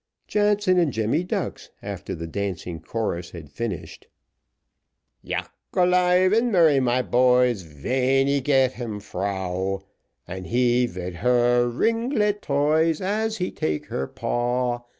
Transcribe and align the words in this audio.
Jansen 0.27 0.79
and 0.79 0.91
Jemmy 0.91 1.23
Ducks, 1.23 1.69
after 1.83 2.15
the 2.15 2.25
dancing 2.25 2.79
chorus 2.81 3.29
had 3.29 3.51
finished, 3.51 4.07
Yack 5.21 5.51
alive 5.73 6.33
and 6.33 6.51
merry, 6.51 6.79
my 6.79 7.03
boys, 7.03 7.61
Ven 7.61 8.25
he 8.25 8.41
get 8.41 8.73
him 8.73 8.99
frau, 8.99 9.83
And 10.27 10.47
he 10.47 10.87
vid 10.87 11.17
her 11.17 11.67
ringlet 11.69 12.41
toys, 12.41 12.99
As 12.99 13.37
he 13.37 13.51
take 13.51 13.85
her 13.89 14.07
paw. 14.07 14.85